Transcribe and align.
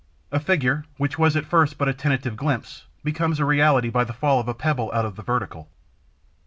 A 0.31 0.39
figure, 0.39 0.83
which 0.97 1.19
was 1.19 1.35
at 1.35 1.45
first 1.45 1.77
but 1.77 1.87
a 1.87 1.93
tentative 1.93 2.35
glimpse, 2.35 2.85
becomes 3.03 3.39
a 3.39 3.45
reality 3.45 3.91
by 3.91 4.03
the 4.03 4.13
fall 4.13 4.39
of 4.39 4.47
a 4.47 4.55
pebble 4.55 4.91
out 4.95 5.05
of 5.05 5.15
the 5.15 5.21
vertical. 5.21 5.69